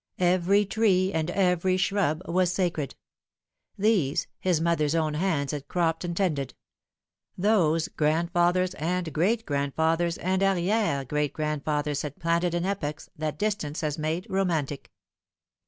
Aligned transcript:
Every 0.17 0.65
tree 0.65 1.13
and 1.13 1.29
every 1.29 1.77
shrub 1.77 2.23
was 2.27 2.51
sacred. 2.51 2.95
These, 3.77 4.25
his 4.39 4.59
mother's 4.59 4.95
own 4.95 5.13
hands 5.13 5.51
had 5.51 5.67
cropped 5.67 6.03
and 6.03 6.17
tended; 6.17 6.55
those, 7.37 7.87
grandfathers 7.87 8.73
and 8.73 9.13
great 9.13 9.45
grandfathers 9.45 10.17
and 10.17 10.41
arriere 10.41 11.05
great 11.05 11.33
grand 11.33 11.63
fathers 11.63 12.01
had 12.01 12.17
planted 12.19 12.55
in 12.55 12.65
epochs 12.65 13.11
that 13.15 13.37
distance 13.37 13.81
has 13.81 13.99
made 13.99 14.25
romantic. 14.27 14.89